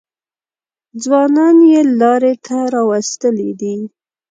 ځوانان 1.03 1.57
یې 1.71 1.81
لارې 1.99 2.33
ته 2.45 2.57
راوستلي. 2.73 3.51